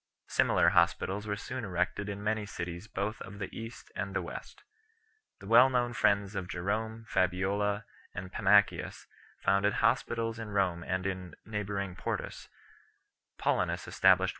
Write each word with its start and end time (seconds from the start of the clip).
Similar 0.29 0.69
hospitals 0.69 1.27
were 1.27 1.35
soon 1.35 1.63
erected 1.63 2.09
in 2.09 2.23
many 2.23 2.47
cities 2.47 2.87
both 2.87 3.21
of 3.21 3.37
the 3.37 3.55
East 3.55 3.91
and 3.95 4.15
the 4.15 4.21
West. 4.23 4.63
The 5.39 5.45
well 5.45 5.69
known 5.69 5.93
friends 5.93 6.33
of 6.33 6.47
Jerome, 6.47 7.05
Fabiola 7.07 7.85
and 8.15 8.31
Pammachius, 8.33 9.05
founded 9.43 9.73
hospitals 9.73 10.39
in 10.39 10.49
Rome 10.49 10.81
and 10.83 11.05
in 11.05 11.29
the 11.45 11.51
neighbouring 11.51 11.95
Portus 11.95 12.49
7; 13.37 13.37
Paulinus 13.37 13.85
estab 13.87 14.17
CHAP. 14.17 14.29